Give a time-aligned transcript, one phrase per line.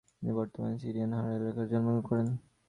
[0.11, 2.27] তিনি বর্তমান সিরিয়ার হারান এলাকায় জন্মগ্রহণ করেন।